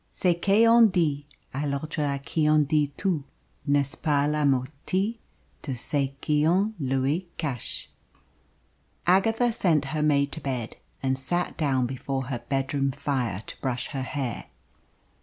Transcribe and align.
Ce 0.07 0.33
qu'on 0.33 0.87
dit 0.89 1.27
a 1.53 1.61
l'etre 1.67 2.01
a 2.03 2.17
qui 2.17 2.49
on 2.49 2.65
dit 2.65 2.91
tout 2.97 3.23
n'est 3.67 3.95
pas 4.01 4.25
la 4.25 4.45
moitie 4.45 5.19
de 5.61 5.75
ce 5.75 6.09
qu'on 6.25 6.73
lui 6.79 7.27
cache. 7.37 7.91
Agatha 9.05 9.51
sent 9.51 9.85
her 9.93 10.01
maid 10.01 10.31
to 10.31 10.41
bed 10.41 10.75
and 11.03 11.19
sat 11.19 11.55
down 11.55 11.85
before 11.85 12.29
her 12.29 12.39
bedroom 12.49 12.91
fire 12.91 13.43
to 13.45 13.55
brush 13.61 13.89
her 13.89 14.01
hair. 14.01 14.45